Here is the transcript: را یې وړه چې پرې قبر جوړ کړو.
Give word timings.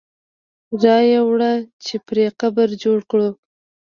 را 0.81 0.97
یې 1.09 1.19
وړه 1.27 1.51
چې 1.85 1.95
پرې 2.07 2.25
قبر 2.39 2.67
جوړ 2.83 2.99
کړو. 3.09 3.29